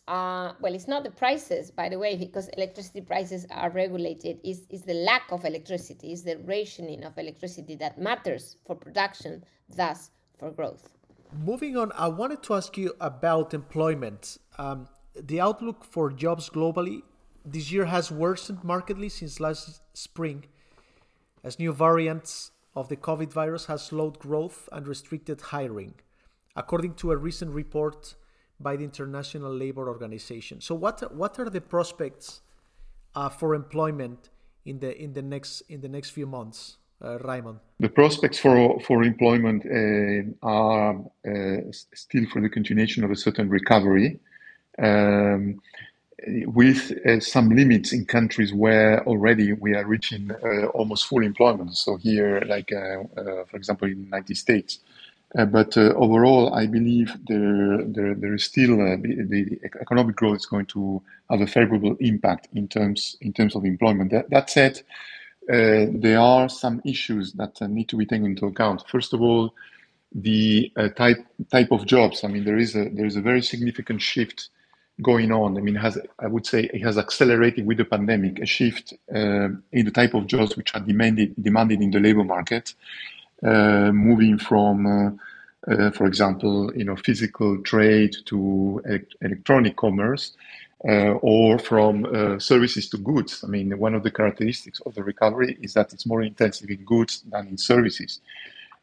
uh, 0.09 0.53
well, 0.59 0.73
it's 0.73 0.87
not 0.87 1.03
the 1.03 1.11
prices, 1.11 1.69
by 1.69 1.87
the 1.87 1.99
way, 1.99 2.15
because 2.15 2.49
electricity 2.57 2.99
prices 2.99 3.45
are 3.51 3.69
regulated. 3.69 4.39
Is 4.43 4.65
is 4.69 4.81
the 4.81 4.95
lack 4.95 5.31
of 5.31 5.45
electricity, 5.45 6.11
is 6.11 6.23
the 6.23 6.37
rationing 6.39 7.03
of 7.03 7.15
electricity 7.17 7.75
that 7.75 7.99
matters 7.99 8.57
for 8.65 8.75
production, 8.75 9.43
thus 9.75 10.09
for 10.39 10.49
growth. 10.49 10.97
Moving 11.45 11.77
on, 11.77 11.91
I 11.91 12.07
wanted 12.07 12.41
to 12.43 12.55
ask 12.55 12.75
you 12.75 12.93
about 12.99 13.53
employment. 13.53 14.39
Um, 14.57 14.87
the 15.15 15.39
outlook 15.39 15.83
for 15.83 16.11
jobs 16.11 16.49
globally 16.49 17.03
this 17.45 17.71
year 17.71 17.85
has 17.85 18.11
worsened 18.11 18.63
markedly 18.63 19.09
since 19.09 19.39
last 19.39 19.81
spring 19.93 20.45
as 21.43 21.59
new 21.59 21.71
variants 21.71 22.51
of 22.75 22.89
the 22.89 22.97
COVID 22.97 23.31
virus 23.31 23.65
has 23.67 23.83
slowed 23.83 24.17
growth 24.17 24.67
and 24.71 24.87
restricted 24.87 25.39
hiring, 25.53 25.93
according 26.55 26.95
to 26.95 27.11
a 27.11 27.17
recent 27.17 27.51
report 27.51 28.15
by 28.59 28.75
the 28.75 28.83
International 28.83 29.53
Labour 29.53 29.87
Organization. 29.87 30.61
So, 30.61 30.75
what 30.75 31.13
what 31.15 31.39
are 31.39 31.49
the 31.49 31.61
prospects 31.61 32.41
uh, 33.15 33.29
for 33.29 33.55
employment 33.55 34.29
in 34.65 34.79
the 34.79 34.95
in 35.01 35.13
the 35.13 35.21
next 35.21 35.61
in 35.69 35.81
the 35.81 35.89
next 35.89 36.11
few 36.11 36.27
months, 36.27 36.77
uh, 37.03 37.17
Raymond? 37.19 37.59
The 37.79 37.89
prospects 37.89 38.39
for 38.39 38.79
for 38.81 39.03
employment 39.03 39.65
uh, 39.65 40.47
are 40.47 40.95
uh, 41.27 41.71
still 41.71 42.25
for 42.31 42.41
the 42.41 42.49
continuation 42.49 43.03
of 43.03 43.11
a 43.11 43.15
certain 43.15 43.49
recovery. 43.49 44.19
Um, 44.77 45.61
with 46.47 46.91
uh, 47.05 47.21
some 47.21 47.49
limits 47.49 47.93
in 47.93 48.05
countries 48.05 48.53
where 48.53 49.01
already 49.07 49.53
we 49.53 49.73
are 49.73 49.85
reaching 49.85 50.31
uh, 50.31 50.65
almost 50.67 51.05
full 51.05 51.23
employment. 51.23 51.77
So 51.77 51.95
here, 51.95 52.41
like 52.45 52.69
for 52.69 53.55
example, 53.55 53.87
in 53.87 53.99
the 53.99 54.03
United 54.03 54.35
States. 54.35 54.79
Uh, 55.37 55.45
but 55.45 55.77
uh, 55.77 55.93
overall, 55.95 56.53
I 56.55 56.65
believe 56.65 57.15
there, 57.27 57.83
there, 57.83 58.15
there 58.15 58.33
is 58.33 58.43
still 58.43 58.77
the, 58.77 59.27
the, 59.29 59.59
economic 59.79 60.15
growth 60.15 60.37
is 60.37 60.45
going 60.47 60.65
to 60.67 61.01
have 61.29 61.41
a 61.41 61.47
favorable 61.47 61.95
impact 61.99 62.47
in 62.55 62.67
terms 62.67 63.15
in 63.21 63.31
terms 63.31 63.55
of 63.55 63.63
employment. 63.63 64.11
That, 64.11 64.29
that 64.31 64.49
said, 64.49 64.81
there 65.47 66.19
are 66.19 66.49
some 66.49 66.81
issues 66.83 67.33
that 67.33 67.61
need 67.61 67.89
to 67.89 67.97
be 67.97 68.07
taken 68.07 68.25
into 68.25 68.47
account. 68.47 68.83
First 68.87 69.13
of 69.13 69.21
all, 69.21 69.53
the 70.13 70.71
type 70.95 71.23
type 71.51 71.71
of 71.71 71.85
jobs. 71.85 72.23
I 72.23 72.27
mean, 72.27 72.43
there 72.43 72.57
is 72.57 72.75
a 72.75 72.89
there 72.89 73.05
is 73.05 73.15
a 73.15 73.21
very 73.21 73.43
significant 73.43 74.01
shift 74.01 74.49
going 75.01 75.31
on. 75.31 75.57
I 75.57 75.61
mean, 75.61 75.75
has 75.75 75.97
I 76.19 76.27
would 76.27 76.45
say 76.45 76.69
it 76.73 76.81
has 76.81 76.97
accelerated 76.97 77.65
with 77.65 77.77
the 77.77 77.85
pandemic 77.85 78.39
a 78.39 78.45
shift 78.45 78.93
uh, 79.13 79.49
in 79.71 79.85
the 79.85 79.91
type 79.91 80.13
of 80.13 80.27
jobs 80.27 80.57
which 80.57 80.73
are 80.75 80.81
demanded 80.81 81.35
demanded 81.41 81.81
in 81.81 81.91
the 81.91 81.99
labor 81.99 82.23
market, 82.23 82.73
uh, 82.73 83.18
moving 83.43 84.37
from, 84.37 84.85
uh, 84.85 85.71
uh 85.71 85.91
for 85.91 86.05
example, 86.05 86.71
you 86.75 86.83
know, 86.83 86.95
physical 86.95 87.61
trade 87.61 88.15
to 88.25 88.81
electronic 89.21 89.75
commerce. 89.75 90.33
Uh, 90.87 91.19
or 91.21 91.59
from 91.59 92.05
uh, 92.05 92.39
services 92.39 92.87
to 92.87 92.97
goods. 92.97 93.43
I 93.43 93.47
mean, 93.47 93.77
one 93.77 93.93
of 93.95 94.03
the 94.03 94.11
characteristics 94.11 94.79
of 94.85 94.95
the 94.95 95.03
recovery 95.03 95.57
is 95.61 95.73
that 95.73 95.91
it's 95.91 96.05
more 96.05 96.21
intensive 96.21 96.69
in 96.69 96.85
goods 96.85 97.21
than 97.29 97.49
in 97.49 97.57
services, 97.57 98.21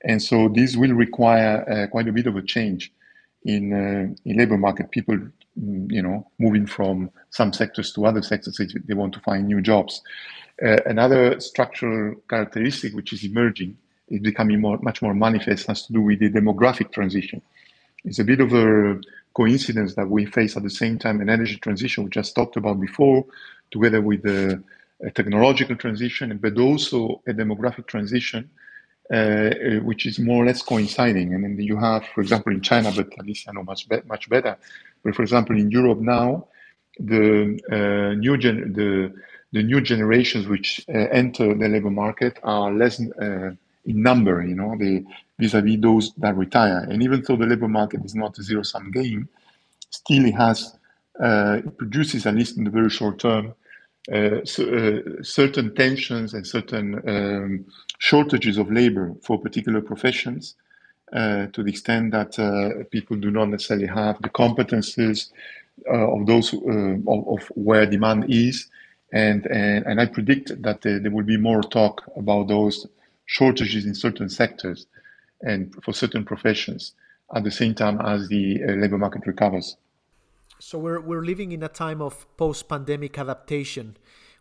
and 0.05 0.23
so 0.23 0.51
this 0.51 0.77
will 0.77 0.93
require 0.93 1.89
quite 1.91 2.07
a 2.07 2.13
bit 2.13 2.27
of 2.27 2.37
a 2.37 2.43
change 2.43 2.93
in 3.47 3.73
in 4.27 4.37
labor 4.37 4.59
market. 4.59 4.91
People 4.91 5.19
Mm, 5.59 5.91
you 5.91 6.03
know, 6.03 6.31
moving 6.39 6.67
from 6.67 7.11
some 7.31 7.53
sectors 7.53 7.93
to 7.95 8.05
other 8.05 8.21
sectors 8.21 8.61
they 8.87 8.95
want 8.95 9.15
to 9.15 9.21
find 9.21 9.47
new 9.47 9.63
jobs. 9.63 10.03
Uh, 10.63 10.77
another 10.85 11.41
structural 11.41 12.15
characteristic 12.29 12.95
which 12.95 13.13
is 13.13 13.25
emerging, 13.25 13.77
is 14.09 14.21
becoming 14.21 14.61
more, 14.61 14.79
much 14.79 15.03
more 15.03 15.15
manifest, 15.15 15.67
has 15.67 15.87
to 15.87 15.93
do 15.93 16.01
with 16.01 16.21
the 16.21 16.31
demographic 16.31 16.93
transition. 16.93 17.43
It's 18.05 18.19
a 18.19 18.25
bit 18.25 18.41
of 18.41 18.53
a 18.53 19.01
coincidence 19.35 19.95
that 19.95 20.09
we 20.09 20.27
face 20.27 20.57
at 20.57 20.63
the 20.63 20.71
same 20.71 20.99
time 20.99 21.21
an 21.21 21.29
energy 21.29 21.57
transition, 21.57 22.05
we 22.05 22.11
just 22.11 22.35
talked 22.35 22.57
about 22.57 22.81
before, 22.81 23.25
together 23.71 24.01
with 24.01 24.23
the 24.23 24.63
technological 25.15 25.77
transition, 25.77 26.39
but 26.39 26.57
also 26.59 27.21
a 27.27 27.33
demographic 27.33 27.87
transition 27.87 28.49
uh, 29.13 29.51
which 29.83 30.07
is 30.07 30.19
more 30.19 30.43
or 30.43 30.47
less 30.47 30.63
coinciding. 30.63 31.35
And 31.35 31.45
then 31.45 31.61
you 31.61 31.77
have, 31.77 32.05
for 32.15 32.21
example, 32.21 32.53
in 32.53 32.61
China, 32.61 32.93
but 32.95 33.09
at 33.19 33.27
least 33.27 33.49
I 33.49 33.53
know 33.53 33.63
much 33.63 33.89
be- 33.89 34.03
much 34.07 34.29
better. 34.29 34.57
But 35.05 35.15
for 35.15 35.23
example, 35.23 35.57
in 35.57 35.71
Europe 35.71 36.01
now, 36.01 36.49
the 36.99 37.61
uh, 37.71 38.15
new 38.19 38.37
gen- 38.37 38.73
the 38.73 39.13
the 39.53 39.63
new 39.63 39.81
generations 39.81 40.49
which 40.49 40.85
uh, 40.89 40.93
enter 40.93 41.55
the 41.55 41.69
labor 41.69 41.91
market 41.91 42.39
are 42.43 42.73
less 42.73 43.01
uh, 43.01 43.51
in 43.87 44.03
number, 44.03 44.45
you 44.45 44.55
know, 44.55 44.77
the, 44.77 45.05
vis-a-vis 45.39 45.77
those 45.81 46.13
that 46.15 46.37
retire. 46.37 46.87
And 46.91 47.03
even 47.03 47.23
though 47.27 47.37
the 47.37 47.47
labor 47.47 47.69
market 47.69 48.05
is 48.05 48.15
not 48.15 48.39
a 48.39 48.43
zero-sum 48.43 48.91
game, 48.91 49.29
still 49.91 50.25
it 50.25 50.35
has, 50.35 50.77
uh, 51.21 51.59
it 51.65 51.79
produces, 51.79 52.27
at 52.27 52.35
least 52.35 52.57
in 52.57 52.65
the 52.65 52.71
very 52.71 52.91
short 52.91 53.19
term, 53.19 53.55
uh, 54.13 54.45
so, 54.45 54.65
uh, 54.65 55.23
certain 55.23 55.75
tensions 55.75 56.33
and 56.33 56.47
certain 56.47 56.95
um, 57.09 57.65
shortages 57.99 58.57
of 58.57 58.71
labor 58.71 59.13
for 59.23 59.39
particular 59.39 59.81
professions 59.81 60.55
uh, 61.13 61.47
to 61.47 61.63
the 61.63 61.71
extent 61.71 62.13
that 62.13 62.39
uh, 62.39 62.85
people 62.91 63.17
do 63.17 63.31
not 63.31 63.49
necessarily 63.49 63.87
have 63.87 64.21
the 64.23 64.29
competences 64.29 65.31
uh, 65.89 66.13
of 66.13 66.27
those 66.27 66.53
of, 66.55 67.29
of, 67.29 67.53
where 67.55 67.85
demand 67.85 68.27
is. 68.29 68.69
And, 69.13 69.47
and, 69.47 69.85
and 69.87 70.01
I 70.01 70.07
predict 70.07 70.63
that 70.63 70.83
there, 70.83 71.01
there 71.01 71.11
will 71.11 71.25
be 71.25 71.37
more 71.37 71.63
talk 71.63 72.03
about 72.17 72.49
those 72.49 72.87
shortages 73.27 73.85
in 73.85 73.95
certain 73.95 74.29
sectors 74.29 74.87
and 75.43 75.75
for 75.85 75.93
certain 75.93 76.25
professions 76.25 76.95
at 77.35 77.45
the 77.45 77.51
same 77.51 77.75
time 77.75 78.01
as 78.01 78.29
the 78.29 78.63
uh, 78.63 78.73
labor 78.73 78.99
market 78.99 79.27
recovers. 79.27 79.77
So 80.59 80.79
we're 80.79 81.01
we're 81.01 81.25
living 81.25 81.53
in 81.53 81.63
a 81.63 81.69
time 81.69 82.01
of 82.01 82.27
post-pandemic 82.39 83.19
adaptation 83.19 83.97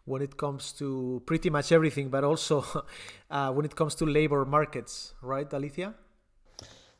when 0.05 0.21
it 0.21 0.37
comes 0.37 0.71
to 0.73 1.21
pretty 1.25 1.49
much 1.49 1.71
everything, 1.71 2.09
but 2.09 2.23
also 2.23 2.63
uh, 3.31 3.51
when 3.51 3.65
it 3.65 3.75
comes 3.75 3.95
to 3.95 4.05
labor 4.05 4.45
markets, 4.45 5.13
right, 5.21 5.51
Alicia? 5.51 5.95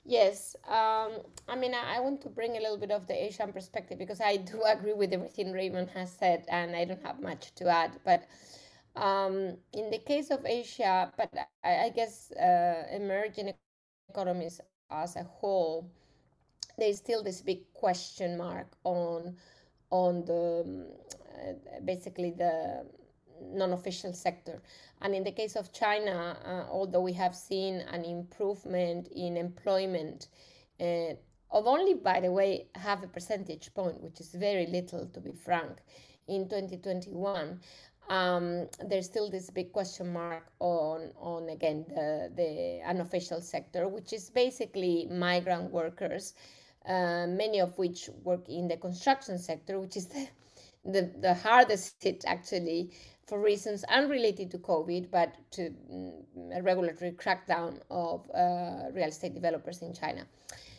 Yes, 0.04 0.56
um, 0.68 1.14
I 1.48 1.56
mean, 1.56 1.74
I, 1.74 1.98
I 1.98 2.00
want 2.00 2.22
to 2.22 2.30
bring 2.30 2.58
a 2.58 2.60
little 2.60 2.78
bit 2.78 2.92
of 2.92 3.08
the 3.08 3.24
Asian 3.26 3.52
perspective 3.52 3.98
because 3.98 4.22
I 4.22 4.38
do 4.38 4.62
agree 4.68 4.94
with 4.94 5.14
everything 5.14 5.52
Raymond 5.52 5.90
has 5.92 6.12
said, 6.12 6.46
and 6.50 6.76
I 6.76 6.86
don't 6.86 7.04
have 7.04 7.22
much 7.22 7.56
to 7.56 7.68
add. 7.68 7.92
But 8.04 8.26
um, 8.96 9.58
in 9.74 9.90
the 9.90 10.00
case 10.00 10.32
of 10.32 10.46
Asia, 10.46 11.12
but 11.18 11.30
I, 11.64 11.86
I 11.86 11.90
guess 11.90 12.32
uh, 12.32 12.88
emerging 12.92 13.54
economies 14.10 14.62
as 14.92 15.16
a 15.16 15.24
whole, 15.24 15.90
there's 16.78 16.98
still 16.98 17.24
this 17.24 17.42
big 17.42 17.72
question 17.74 18.38
mark 18.38 18.68
on 18.84 19.36
on 19.92 20.26
the 20.26 20.64
um, 20.66 20.86
uh, 21.36 21.80
basically 21.84 22.32
the 22.32 22.86
non-official 23.42 24.14
sector. 24.14 24.62
And 25.02 25.14
in 25.14 25.24
the 25.24 25.32
case 25.32 25.56
of 25.56 25.72
China, 25.72 26.38
uh, 26.46 26.72
although 26.72 27.02
we 27.02 27.14
have 27.14 27.36
seen 27.36 27.76
an 27.92 28.06
improvement 28.06 29.10
in 29.10 29.38
employment 29.38 30.28
uh, 30.80 31.14
of 31.52 31.68
only, 31.68 31.94
by 31.94 32.20
the 32.20 32.32
way, 32.32 32.68
half 32.76 33.04
a 33.04 33.08
percentage 33.08 33.74
point, 33.74 34.02
which 34.02 34.20
is 34.20 34.34
very 34.34 34.66
little 34.68 35.06
to 35.06 35.20
be 35.20 35.32
frank, 35.32 35.80
in 36.28 36.50
2021, 36.50 37.60
um, 38.10 38.68
there's 38.88 39.06
still 39.06 39.30
this 39.30 39.50
big 39.50 39.72
question 39.72 40.14
mark 40.14 40.46
on 40.60 41.12
on 41.18 41.50
again 41.50 41.86
the 41.90 42.32
the 42.36 42.82
unofficial 42.86 43.42
sector, 43.42 43.88
which 43.88 44.14
is 44.14 44.30
basically 44.30 45.08
migrant 45.12 45.72
workers, 45.72 46.34
uh, 46.88 47.26
many 47.28 47.60
of 47.60 47.78
which 47.78 48.10
work 48.24 48.48
in 48.48 48.68
the 48.68 48.78
construction 48.78 49.40
sector, 49.40 49.80
which 49.80 49.98
is 49.98 50.06
the 50.16 50.28
the, 50.86 51.12
the 51.20 51.34
hardest 51.34 52.04
hit 52.04 52.24
actually 52.28 52.92
for 53.26 53.40
reasons 53.40 53.84
unrelated 53.86 54.52
to 54.52 54.60
COVID, 54.60 55.10
but 55.10 55.34
to 55.52 55.74
mm, 55.92 56.24
a 56.54 56.62
regulatory 56.62 57.12
crackdown 57.12 57.80
of 57.90 58.30
uh, 58.32 58.92
real 58.94 59.08
estate 59.08 59.34
developers 59.34 59.82
in 59.82 59.94
China. 59.94 60.28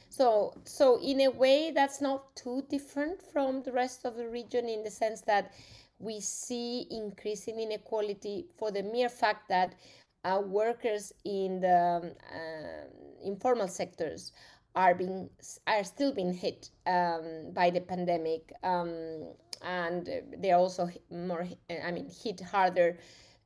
So, 0.09 0.55
so 0.65 1.01
in 1.03 1.21
a 1.23 1.29
way, 1.29 1.73
that's 1.73 2.01
not 2.01 2.37
too 2.37 2.65
different 2.71 3.21
from 3.21 3.63
the 3.65 3.73
rest 3.73 4.05
of 4.05 4.17
the 4.17 4.29
region 4.29 4.69
in 4.69 4.85
the 4.85 4.91
sense 4.91 5.23
that 5.23 5.53
we 5.99 6.21
see 6.21 6.87
increasing 6.91 7.59
inequality 7.61 8.47
for 8.59 8.71
the 8.71 8.83
mere 8.83 9.09
fact 9.09 9.49
that 9.49 9.75
uh, 10.25 10.41
workers 10.45 11.13
in 11.25 11.61
the 11.61 12.15
uh, 12.35 12.89
informal 13.25 13.69
sectors 13.69 14.33
are 14.75 14.95
being 14.95 15.31
are 15.67 15.85
still 15.85 16.13
being 16.13 16.33
hit 16.33 16.71
um, 16.87 17.53
by 17.53 17.71
the 17.71 17.81
pandemic, 17.81 18.53
um, 18.63 19.25
and 19.63 20.09
they're 20.39 20.57
also 20.57 20.89
more. 21.11 21.47
I 21.71 21.91
mean, 21.91 22.11
hit 22.11 22.41
harder. 22.41 22.99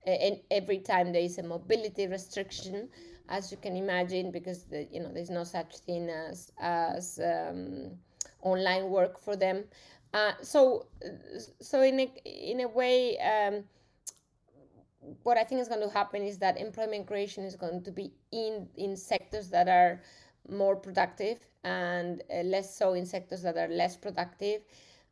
And 0.06 0.38
every 0.50 0.78
time 0.78 1.12
there 1.12 1.20
is 1.22 1.36
a 1.38 1.42
mobility 1.42 2.06
restriction, 2.06 2.88
as 3.28 3.50
you 3.52 3.58
can 3.58 3.76
imagine, 3.76 4.30
because 4.30 4.64
the, 4.64 4.88
you 4.90 5.00
know 5.00 5.12
there's 5.12 5.30
no 5.30 5.44
such 5.44 5.76
thing 5.78 6.08
as 6.08 6.50
as 6.58 7.20
um, 7.22 7.92
online 8.42 8.88
work 8.90 9.20
for 9.20 9.36
them. 9.36 9.64
Uh, 10.12 10.32
so, 10.42 10.86
so 11.60 11.82
in 11.82 12.00
a 12.00 12.12
in 12.24 12.60
a 12.60 12.68
way, 12.68 13.16
um, 13.18 13.64
what 15.22 15.38
I 15.38 15.44
think 15.44 15.60
is 15.60 15.68
going 15.68 15.80
to 15.86 15.88
happen 15.88 16.22
is 16.22 16.38
that 16.38 16.58
employment 16.58 17.06
creation 17.06 17.44
is 17.44 17.54
going 17.54 17.82
to 17.84 17.92
be 17.92 18.12
in 18.32 18.68
in 18.76 18.96
sectors 18.96 19.50
that 19.50 19.68
are 19.68 20.02
more 20.48 20.74
productive 20.74 21.38
and 21.62 22.22
uh, 22.32 22.42
less 22.42 22.76
so 22.76 22.94
in 22.94 23.06
sectors 23.06 23.42
that 23.42 23.56
are 23.56 23.68
less 23.68 23.96
productive, 23.96 24.62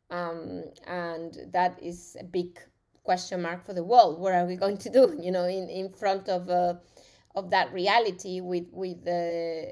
um, 0.09 0.63
and 0.85 1.37
that 1.51 1.81
is 1.81 2.17
a 2.19 2.23
big 2.23 2.59
question 3.03 3.41
mark 3.41 3.65
for 3.65 3.73
the 3.73 3.83
world. 3.83 4.19
What 4.19 4.33
are 4.33 4.45
we 4.45 4.55
going 4.55 4.77
to 4.79 4.89
do? 4.89 5.17
You 5.21 5.31
know, 5.31 5.45
in 5.45 5.69
in 5.69 5.89
front 5.93 6.27
of 6.27 6.49
uh, 6.49 6.73
of 7.39 7.49
that 7.49 7.73
reality 7.73 8.41
with 8.41 8.67
with 8.71 8.99
uh, 9.07 9.71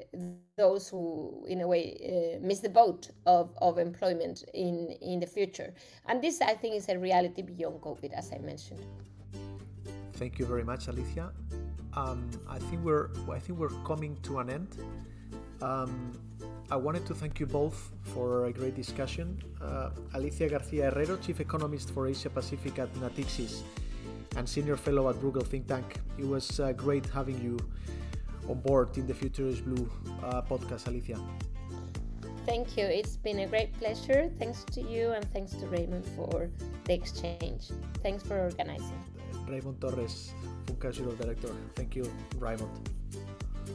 those 0.56 0.88
who 0.88 1.44
in 1.48 1.60
a 1.60 1.68
way 1.68 1.84
uh, 1.94 2.46
miss 2.48 2.60
the 2.60 2.68
boat 2.80 3.10
of, 3.26 3.46
of 3.66 3.78
employment 3.78 4.44
in 4.54 4.74
in 5.12 5.20
the 5.20 5.26
future. 5.26 5.70
And 6.08 6.22
this 6.24 6.40
i 6.40 6.54
think 6.60 6.72
is 6.80 6.88
a 6.88 6.98
reality 6.98 7.42
beyond 7.42 7.76
covid 7.80 8.12
as 8.20 8.32
i 8.32 8.38
mentioned. 8.38 8.84
Thank 10.14 10.38
you 10.38 10.46
very 10.46 10.64
much 10.64 10.88
alicia. 10.88 11.26
Um, 12.00 12.20
i 12.56 12.58
think 12.66 12.78
we're 12.88 13.08
i 13.38 13.40
think 13.44 13.58
we're 13.58 13.78
coming 13.90 14.12
to 14.26 14.38
an 14.42 14.48
end. 14.58 14.70
Um, 15.60 15.92
I 16.70 16.76
wanted 16.76 17.04
to 17.06 17.14
thank 17.14 17.40
you 17.40 17.46
both 17.46 17.78
for 18.12 18.44
a 18.44 18.52
great 18.52 18.76
discussion. 18.76 19.26
Uh, 19.60 19.90
Alicia 20.14 20.48
Garcia 20.48 20.90
Herrero, 20.90 21.16
Chief 21.24 21.40
Economist 21.40 21.90
for 21.94 22.06
Asia 22.06 22.28
Pacific 22.28 22.78
at 22.78 22.92
Natixis, 23.02 23.62
and 24.36 24.48
senior 24.48 24.76
fellow 24.76 25.08
at 25.08 25.16
Bruegel 25.16 25.46
Think 25.46 25.66
Tank. 25.66 25.96
It 26.18 26.26
was 26.26 26.60
uh, 26.60 26.72
great 26.72 27.06
having 27.06 27.40
you 27.42 27.58
on 28.48 28.60
board 28.60 28.96
in 28.96 29.06
the 29.06 29.14
Future 29.14 29.46
is 29.46 29.60
Blue 29.60 29.90
uh, 30.24 30.42
podcast, 30.42 30.86
Alicia. 30.86 31.18
Thank 32.46 32.78
you. 32.78 32.84
It's 32.84 33.16
been 33.16 33.40
a 33.40 33.46
great 33.46 33.78
pleasure. 33.78 34.30
Thanks 34.38 34.64
to 34.72 34.80
you 34.80 35.10
and 35.10 35.24
thanks 35.32 35.52
to 35.52 35.66
Raymond 35.66 36.06
for 36.16 36.48
the 36.84 36.94
exchange. 36.94 37.70
Thanks 38.02 38.22
for 38.22 38.40
organizing. 38.40 38.98
Raymond 39.46 39.80
Torres, 39.80 40.32
Funcas 40.66 40.98
Europe 40.98 41.18
Director. 41.20 41.50
Thank 41.74 41.94
you, 41.94 42.10
Raymond. 42.38 42.70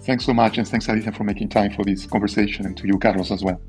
Thanks 0.01 0.25
so 0.25 0.33
much, 0.33 0.57
and 0.57 0.67
thanks, 0.67 0.87
Alicia, 0.87 1.11
for 1.11 1.23
making 1.23 1.49
time 1.49 1.71
for 1.71 1.85
this 1.85 2.05
conversation, 2.05 2.65
and 2.65 2.75
to 2.77 2.87
you, 2.87 2.97
Carlos, 2.97 3.31
as 3.31 3.43
well. 3.43 3.61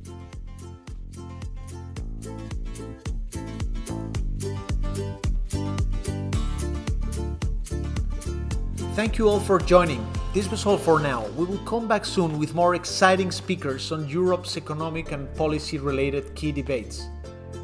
Thank 8.95 9.19
you 9.19 9.29
all 9.29 9.41
for 9.41 9.59
joining. 9.59 10.07
This 10.33 10.49
was 10.49 10.65
all 10.65 10.79
for 10.79 11.01
now. 11.01 11.27
We 11.37 11.47
will 11.47 11.59
come 11.67 11.89
back 11.89 12.05
soon 12.05 12.39
with 12.39 12.55
more 12.55 12.77
exciting 12.77 13.33
speakers 13.33 13.91
on 13.91 14.09
Europe's 14.09 14.57
economic 14.57 15.11
and 15.11 15.27
policy 15.35 15.79
related 15.79 16.33
key 16.37 16.53
debates. 16.53 17.09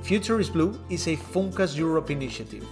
Future 0.03 0.41
is 0.41 0.51
Blue 0.51 0.77
is 0.91 1.07
a 1.07 1.17
Funcas 1.17 1.77
Europe 1.77 2.11
initiative. 2.11 2.67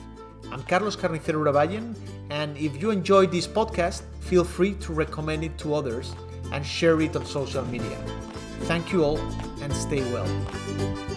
I'm 0.50 0.64
Carlos 0.64 0.96
Carnicero 0.96 1.38
Urabayen, 1.44 1.94
and 2.30 2.58
if 2.58 2.82
you 2.82 2.90
enjoyed 2.90 3.30
this 3.30 3.46
podcast, 3.46 4.02
feel 4.18 4.42
free 4.42 4.74
to 4.80 4.92
recommend 4.92 5.44
it 5.44 5.56
to 5.58 5.74
others 5.74 6.12
and 6.50 6.66
share 6.66 7.00
it 7.00 7.14
on 7.14 7.24
social 7.26 7.64
media. 7.66 7.96
Thank 8.62 8.92
you 8.92 9.04
all 9.04 9.18
and 9.62 9.72
stay 9.72 10.02
well. 10.12 11.07